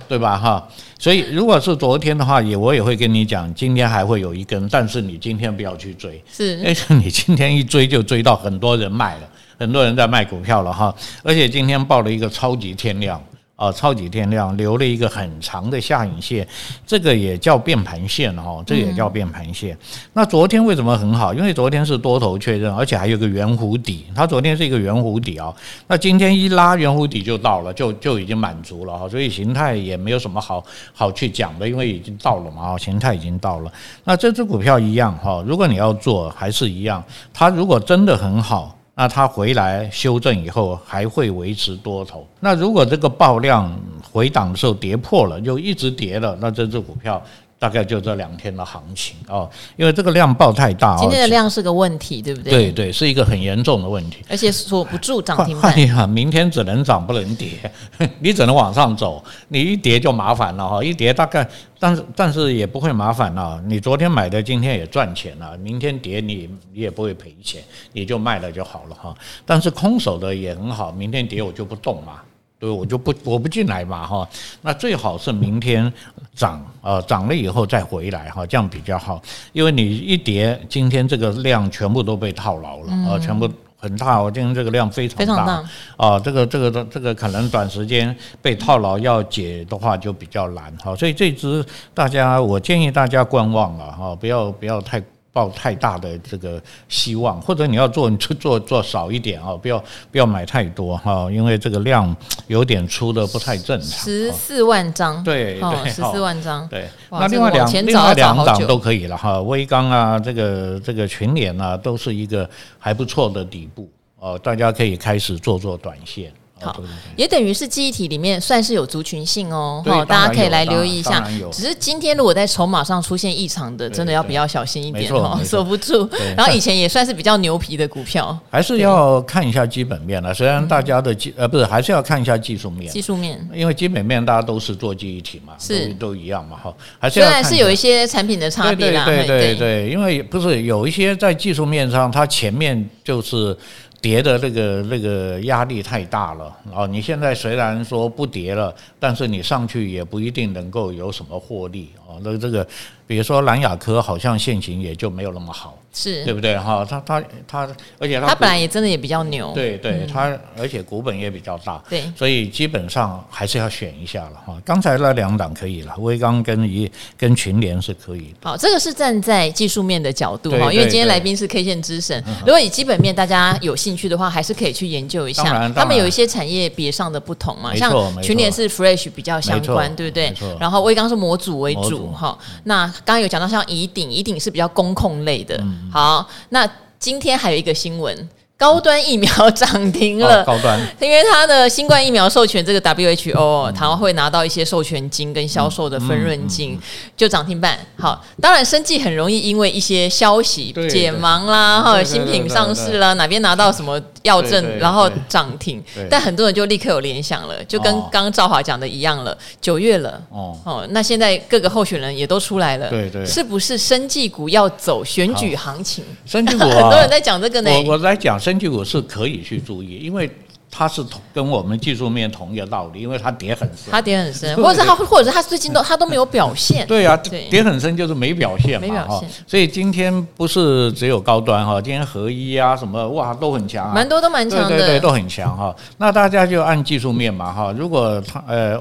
[0.08, 0.36] 对吧？
[0.36, 0.68] 哈，
[0.98, 9.22] 所以如果是昨天的话，也我也会跟你讲，今天还会有一根，但是你今天不要去追，是，因为你今天一追就追到很多人卖了。
[9.60, 13.22] 很多人在卖股票了哈，而且今天报了一个超级天量
[13.58, 16.48] 啊，超级天量留了一个很长的下影线，
[16.88, 19.78] 这个也叫变盘线哈，这也叫变盘线。
[20.14, 21.34] 那昨天为什么很好？
[21.34, 25.54] 因为昨天是多头确认，而且还有个圆弧底，它昨天是一个圆弧底啊。
[25.88, 33.70] 那今天一拉圆弧底就到了，就就已经满足了哈，所以形态也没有什么好好去讲的，因为已经到了嘛，形态已经到了。
[34.06, 38.74] 那这只股票一样哈，如果你要做，还是一样，它如果真的很好。
[39.00, 42.28] 那它回来修正以后还会维持多头。
[42.42, 43.74] 那如果这个爆量
[44.12, 47.24] 回档的时候跌破了，就一直跌了，那这只股票。
[47.60, 52.52] 大概就这两天的行情哦，因为这个量爆太大，今天的量是个问题，对不对？
[52.52, 55.74] 对对，是一个很严重的问题，而且锁不住涨停板。
[55.94, 57.50] 换明天只能涨不能跌，
[58.20, 61.46] 你只能往上走，你一跌就麻烦了哈，一跌大概，
[61.78, 69.14] 但是但是也不会麻烦了，你昨天买的今天也赚钱了，明天跌你你也不会赔钱，你就卖了就好了哈。
[69.46, 72.22] 但是空手的也很好，明天跌我就不动嘛。
[72.60, 74.28] 对，我就不我不进来嘛哈，
[74.62, 75.92] 那最好是明天
[76.36, 79.22] 涨啊，涨了以后再回来哈，这样比较好，
[79.54, 85.64] 因为你一跌，今天这个量全部都被套牢了啊，全部很大，我今天这个量非常大
[85.96, 95.02] 啊，这个这个这个可能短时间被套牢要解的话就比较难哈，所以这只大家我建议大家观望了哈，不要不要太。
[95.40, 102.14] 抱太大的这个希望，或者你要做，你就做做少一点啊，不要不要买太多哈，因为这个量
[102.48, 103.88] 有点出的不太正常。
[103.88, 106.90] 十四万张，对对，十四万张，对。
[107.10, 116.30] 那另外两另外两档都可以了哈，微钢啊，这个这个群联啊，都是一个还不错的底部哦，大家可以开始做做短线。
[116.62, 116.82] 好，
[117.16, 121.26] 也等于是记忆体里面算是有族群性哦，好，大家可以来留意一下。
[121.52, 126.10] 只是今天如果在筹码上出现异常的，真的要比较小心一点哦， 守不住。
[126.36, 130.34] 然后以前也算是比较牛皮的股票，还是要看一下基本面了。
[130.34, 132.92] 虽然大家的技呃不是，还是要看一下技术面。
[132.92, 136.74] 技术面，因为基本面大家都是做记忆体嘛，是都一样嘛，哈。
[137.00, 143.58] 还是要虽然是有一些产品的差别啦，对对对，因为不是有一些在技术面上，它前面就是。
[144.02, 146.88] 跌的那个那个压力太大了啊！
[146.88, 152.20] 你现在虽然说不跌了，但是你上去也不一定能够有什么获利啊。
[152.24, 152.68] 那这个。
[153.10, 156.86] 比如说蓝雅科好像现行也就没有那么好，是对不对哈？
[156.88, 157.68] 它它它，
[157.98, 164.56] 而且它它本来也真的也比较牛，对对，它而且股本也比较大，对，所以基本上还是要选一下了哈。
[164.64, 168.32] 刚才那两档可以了，威刚跟一跟群联是可以。
[168.44, 175.68] 好，这个是站在技术面的角度哈，因为今天来宾是 K 线之神，如果以基本面大家有兴趣的话，还是可以去研究一下。
[175.70, 177.92] 他们有一些产业别上的不同嘛，像
[178.22, 180.32] 群联是 Fresh 比较相关，对不对？
[180.60, 182.92] 然后威刚是模组为主哈，那。
[183.06, 185.60] 刚刚有讲到像乙鼎，乙鼎是比较工控类的。
[185.92, 197.80] 好，那今天还有一个新闻，高端疫苗涨停了，哦、高端，因为它的新冠疫苗授权这个 WHO，它、嗯、会拿到一些授权金跟销售的分润金，嗯嗯嗯、就涨停板。
[197.98, 205.82] 好，当然生技很容易因为一些消息解盲啦，哈，新品上市啦，哪边拿到什么药证，然后涨停。
[206.10, 210.58] 但很多人就立刻有联想了，就跟刚刚赵华讲的一样了，九月了，哦。
[210.66, 216.04] 哦，那现在各个候选人也都出来了，对对，是不是生技股要走选举行情？
[216.26, 218.38] 生技股、啊、 很多人在讲这个呢，我我来讲。
[218.50, 220.30] 生技股是可以去注意，因为
[220.72, 226.86] 它是同跟我们技术面同一个道理，因为它跌很深，它跌很深，或者是它， 或者是它最近都它都没有表现。
[226.86, 227.18] 对啊，
[227.50, 229.30] 跌很深就是没表现嘛，没表现。
[229.48, 235.76] 所以今天不是只有高端哈，今天合一啊什么哇都很强，蛮多都蛮强的，对对对，都很强哈。
[235.98, 238.80] 那大家就按技术面嘛哈，如果它呃，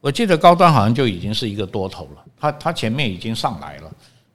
[0.00, 3.90] 我记得高端好像就已经是一个多头了，它它前面已经上来了。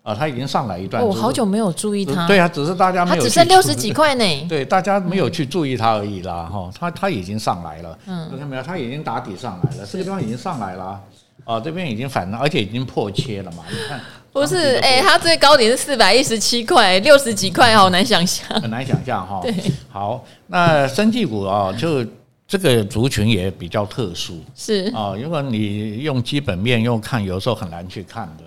[0.06, 1.04] 啊，它已经上来一段。
[1.04, 2.28] 我好久没有注意它。
[2.28, 3.18] 对啊，只是大家没有。
[3.18, 4.24] 它只剩六十几块呢。
[4.48, 6.70] 对，大家没有去注意它而已啦，哈。
[6.80, 7.98] 它它已经上来了。
[8.06, 8.30] 嗯。
[8.30, 8.62] 看到没有？
[8.62, 11.02] 它已经打底上来了，这个地方已经上来了。
[11.44, 13.64] 啊，这边已经反了，而且已经破切了嘛。
[13.68, 14.00] 你看。
[14.32, 18.48] 不是，哎，它最高点是四百一十七块，六十几块，好难想象。
[18.62, 19.40] 很难想象哈。
[19.44, 19.52] 对。
[19.90, 22.06] 好，那生技股啊，就
[22.48, 24.40] 这个族群也比较特殊。
[24.54, 24.92] 是。
[24.94, 28.44] 啊，如果你用基本面用看，有时候很难去看的。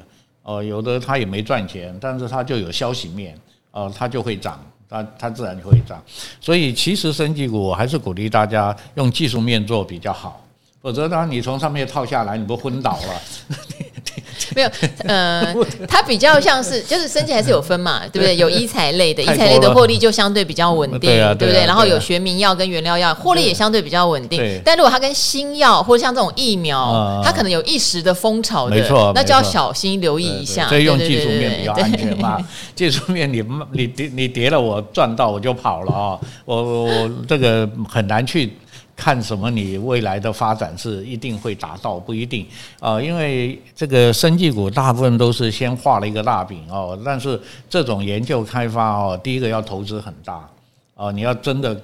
[0.49, 3.39] 哦，有的他也没赚钱，但是他就有消息面，
[3.71, 4.59] 哦，他就会涨，
[4.89, 6.03] 他他自然就会涨。
[6.41, 10.43] 所以其实升级股我还是鼓励大家用技术面做比较好，
[10.81, 13.23] 否则当你从上面套下来，你不昏倒了。
[14.55, 14.71] 没有，
[15.05, 15.55] 呃，
[15.87, 18.37] 它比较像是，就是生技还是有分嘛，对不对？
[18.37, 21.65] 有医材类的，医材类的获利就相对比较稳定，对不对？
[21.67, 24.61] 然后有学名药跟原料药，获利也相对比较稳定。
[24.65, 30.69] 但如果它跟新药或者像这种疫苗，它可能有一时的风潮的，没错，那就要小心留意一下。
[30.69, 32.39] 所以用技术面比较安全嘛。
[32.75, 38.53] 技术面你你跌你跌了，我赚到我就跑了啊，我我这个很难去。
[38.99, 39.49] 看什么？
[39.49, 42.45] 你未来的发展是一定会达到，不一定
[42.81, 47.01] 啊，因为这个生技股大部分都是先画了一个大饼哦。
[47.05, 50.49] 但是这种研究开发哦，第一个要投资很大
[50.97, 51.81] 啊，你要真的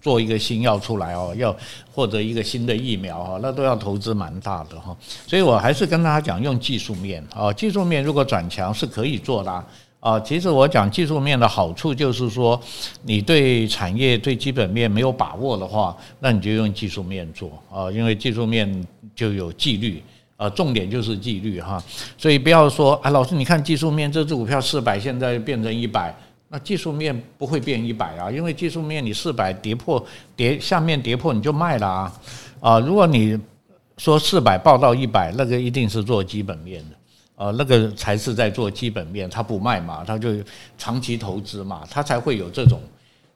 [0.00, 1.56] 做一个新药出来哦，要
[1.94, 4.96] 获得一个新的疫苗啊，那都要投资蛮大的哈。
[5.28, 9.52] 所以我还是跟大家讲，用技术面啊，技术面如果转强是可以做的。
[9.52, 9.64] 啊，
[10.00, 12.60] 啊其实我讲技术面的好处就是说，
[13.02, 20.00] 你对产业对基本面没有把握的话，那你就用技术面做啊，因为技术面就有纪律
[20.36, 21.82] 啊，重点就是纪律哈。
[22.16, 26.14] 所以不要说啊，老师你看技术面这只股票四百现在变成一百，
[26.48, 30.04] 那技术面不会变一百啊，因为技术面你四百跌破
[30.36, 32.12] 跌下面跌破你就卖了啊
[32.60, 33.36] 啊，如果你
[33.96, 36.96] 说四百报到一百，那个一定是做基本面的。
[37.38, 40.30] 呃，那个才是在做基本面，他不卖嘛，他就
[40.76, 42.82] 长期投资嘛，他才会有这种，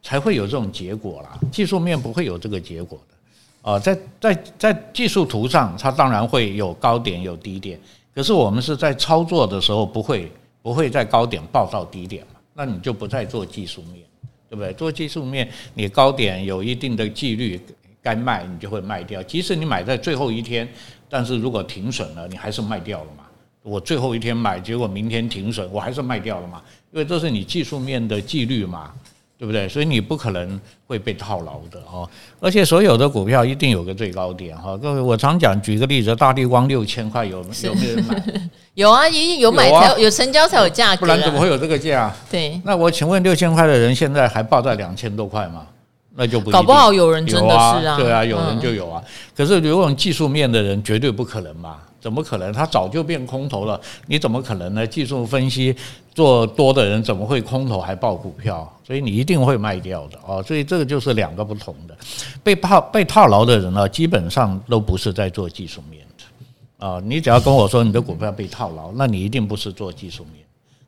[0.02, 1.38] 才会有这种结果啦。
[1.52, 3.14] 技术面不会有这个结果的。
[3.62, 7.78] 呃，在在在技术图上，它当然会有高点有低点，
[8.12, 14.04] 可是我们是在操作的时候不会不会在高点报到低点嘛，那你就不再做技术面，
[14.50, 14.72] 对不对？
[14.72, 17.60] 做技术面，你高点有一定的纪律，
[18.02, 20.68] 该卖你就会卖掉，即使你买在最后一天，
[21.08, 23.21] 但是如果停损了，你还是卖掉了嘛。
[23.62, 26.60] 我最后一天买，结果明天停损，我还是卖掉了嘛？
[26.92, 28.90] 因为这是你技术面的纪律嘛，
[29.38, 29.68] 对不对？
[29.68, 32.08] 所以你不可能会被套牢的哦。
[32.40, 34.76] 而且所有的股票一定有个最高点哈。
[34.76, 38.22] 各位，我常讲，举个例子，大地光六千块有有没有人买？
[38.74, 42.12] 有啊，一定有买才有，有成交才有价格，不然怎么会有这个价？
[42.30, 42.60] 对。
[42.64, 45.66] 那我请问，六千块的人现在还报在两千多块吗？
[46.14, 49.02] 那就不搞不好有人真的是啊，对啊，有人就有啊。
[49.36, 51.78] 可是如果技术面的人绝对不可能嘛。
[52.02, 52.52] 怎么可能？
[52.52, 54.84] 他早就变空头了，你怎么可能呢？
[54.84, 55.72] 技术分析
[56.12, 58.68] 做多的人怎么会空头还抱股票？
[58.84, 60.42] 所以你一定会卖掉的哦。
[60.42, 61.96] 所以这个就是两个不同的。
[62.42, 67.00] 被套被套牢的人呢，基本上都不是在做技术面的啊。
[67.04, 70.44] 你只要跟我说你的股票被套牢，那你一定不是做技术面，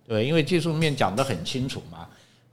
[0.08, 1.98] 对，因为技术面讲得很清楚嘛。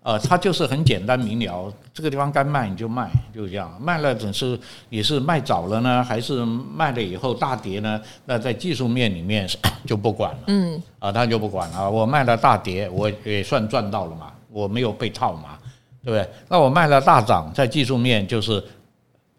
[0.04, 3.72] 呃，它就是很简单明了，这个地方该卖你就卖，就这样。
[3.80, 4.60] 卖了只是
[4.90, 8.02] 你是卖早了呢，还是卖了以后大跌呢？
[8.26, 9.48] 那在技术面里面
[9.86, 10.40] 就不管了。
[10.48, 11.88] 嗯，啊，他就不管了。
[11.90, 15.60] 我卖了大跌，我也算赚到了嘛，我没有被套嘛，
[16.04, 16.28] 对不对？
[16.50, 18.64] 那我卖了大涨，在技术面就是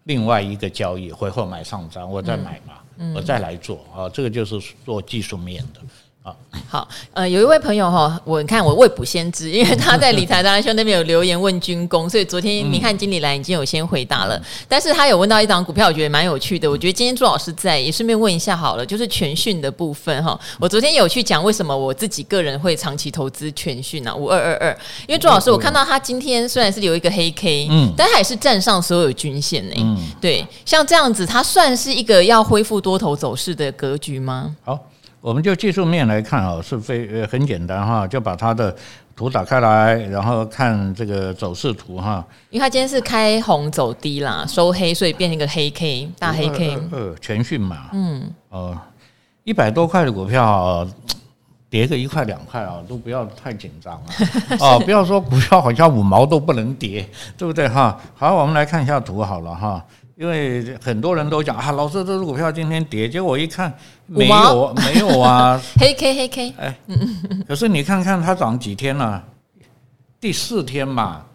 [0.05, 5.81] 另外一个交易，回后买上涨，我再买嘛，我再来做啊，这个就是做技术面的。
[6.25, 6.33] 好，
[6.69, 34.55] 好，呃，有一位朋友哈，我看我未卜先知，因为他在理财达人秀那边有留言问军工，所以昨天明翰经理来已经有先回答了，嗯、但是他有问到一档股票，我觉得蛮有趣的，我觉得今天朱老师在，也顺便问一下好了，就是全讯的部分哈，我昨天有去讲为什么我自己个人会长期投资全讯啊，五二二二，因为朱老师我看到他今天虽然是留一个黑 K，嗯，但他也是站上所有均线呢，嗯，对，像这样子，它算是一个要恢复多头走势的格局吗？
[34.63, 34.79] 好。
[35.23, 38.75] 我们就技术面来看啊，是非呃很简单哈，就把它的
[39.15, 42.21] 图打开来，然后看这个走势图哈。
[42.49, 46.77] 因为它今天是开红走低啦，收黑，所以变成一个黑 K 大黑 K。
[46.91, 48.77] 呃，全讯嘛，嗯，哦，
[49.45, 50.85] 一百多块的股票
[51.69, 54.11] 跌个一块两块啊，都不要太紧张啊，
[54.59, 57.07] 哦，不要说股票好像五毛都不能跌，
[57.37, 57.97] 对不对哈？
[58.13, 59.81] 好，我们来看一下图好了哈。
[60.15, 66.77] 因为很多人都讲啊，老师，这只股票今天跌，结果我一看没有，没有啊，黑 K 黑 K，哎，
[67.47, 69.23] 可是你看看它涨几天了？
[70.19, 71.25] 第四天嘛，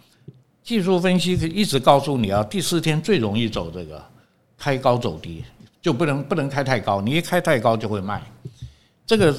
[0.62, 4.00] 技术分析一直告诉你啊，第四天最容易走这个
[4.56, 5.44] 开高走低，
[5.82, 8.22] 就不能不能开太高，你一开太高就会卖。
[9.04, 9.34] 这个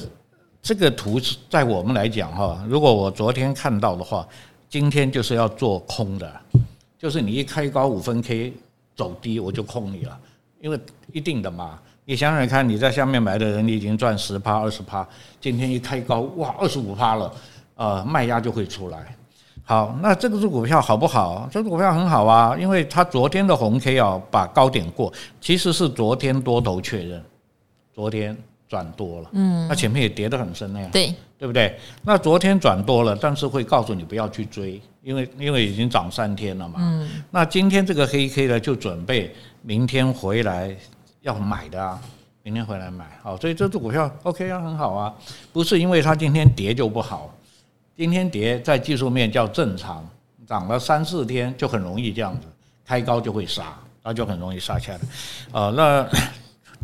[0.60, 1.18] 这个图
[1.48, 4.28] 在我们来讲哈，如果我昨天看到的话，
[4.68, 6.30] 今天就是要做空的，
[6.98, 8.52] 就是你一开高五分 K。
[9.00, 10.18] 走低我就控你了，
[10.60, 10.78] 因为
[11.10, 11.78] 一定的嘛。
[12.04, 15.06] 你想想看，你在下面买的人，你已经赚十趴二十趴，
[15.40, 17.32] 今天一开高，哇，二十五趴了，
[17.76, 19.16] 呃，卖压就会出来。
[19.64, 21.48] 好，那这个是股票好不好？
[21.50, 27.24] 这个股票很好啊，因为它昨天的红 K 啊，把高点过，其实是昨天多头确认，
[27.94, 28.36] 昨天
[28.70, 31.76] 转多了，嗯，那前面也跌得很深那样，对，对不对？
[32.04, 34.80] 那昨天转多了，但是会告诉你不要去追。
[35.02, 40.76] 因为因为已经涨三天了嘛，嗯，那今天这个黑 K 呢，就准备明天回来
[41.22, 41.98] 要买的啊，
[42.42, 45.14] 明天回来买，好，所以这只股票 OK 啊，很好啊，
[45.54, 47.34] 不是因为它今天跌就不好，
[47.96, 50.06] 今天跌在技术面叫正常，
[50.46, 52.46] 涨了三四天就很容易这样子，
[52.84, 54.98] 开高就会杀，那就很容易杀下来，
[55.58, 56.06] 啊，那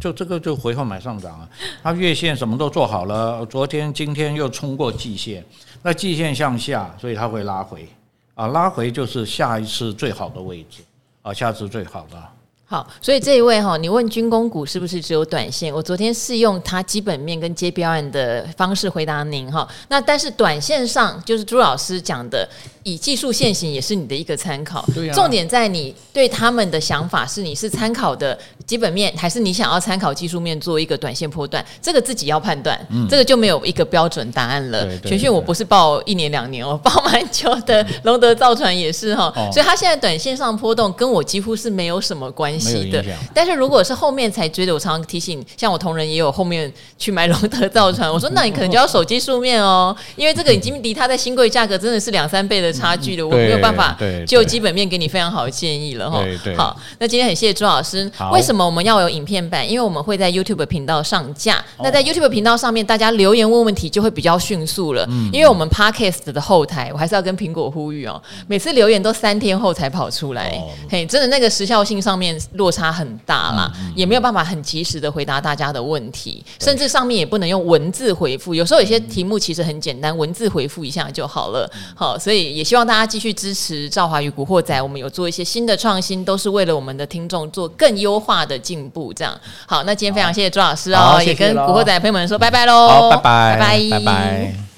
[0.01, 1.49] 就这个就回后买上涨啊，
[1.82, 5.44] 它月线什么都做好了，昨天今天又冲过季线，
[5.82, 7.88] 那季线向下，所以它会拉回。
[8.34, 10.82] 啊，拉回就是下一次最好的位置，
[11.22, 12.22] 啊，下次最好的。
[12.69, 15.73] 好，所以这一位哈，你问军工股是不是只有短线？
[15.73, 19.69] 我昨天是用它基本面跟接标案的方式回答您哈。
[19.89, 22.49] 那但是短线上，就是朱老师讲的，
[22.83, 24.85] 以技术现行也是你的一个参考。
[24.93, 25.14] 对啊。
[25.14, 28.37] 重点在你对他们的想法是，你是参考的
[28.67, 31.64] 基本面，还是你想要参考技术面做一个短线波段？
[31.81, 32.77] 这个自己要判断。
[32.91, 33.07] 嗯。
[33.09, 34.85] 这个就没有一个标准答案了。
[35.05, 37.87] 全讯我不是报一年两年，我报蛮久的。
[38.03, 39.33] 龙德造船也是哈。
[39.53, 42.56] 所以他现在短线上波动跟我几乎是没有什么关系。
[42.91, 43.05] 的，
[43.35, 53.97] 但是如果是后面才追的，我常常提醒，像我同仁也有后面去买龙德造船， 我说那你可能就要手机书面哦，因为这个已经离它在新贵价格真的是两三倍的差距了，我没有办法
[54.27, 56.23] 就基本面给你非常好的建议了哈。
[56.57, 58.11] 好，那今天很谢谢朱老师。
[58.33, 59.69] 为什么我们要有影片版？
[59.69, 61.65] 因为我们会在 YouTube 频道上架。
[61.79, 78.55] 那在 YouTube 频道上面，大家留言问问题就会比较迅速了，因为我们 Podcast 的后台，我还是要跟苹果呼吁哦，每次留言都三天后才跑出来，嘿，真的那个时效性上面落差很大啦，也没有办法很及时的回答大家的问题，甚至上面也不能用文字回复。
[78.55, 81.70] 有时候有些题目其实很简单，文字回复一下就好了。
[81.94, 89.12] 好，所以也希望大家继续支持赵华与古惑仔，我们有做一些新的创新，都是为了我们的听众做更优化的进步。
[89.12, 94.76] 这样好，那今天非常谢谢朱老师哦，也跟古惑仔朋友们说拜拜喽，拜拜拜拜拜拜。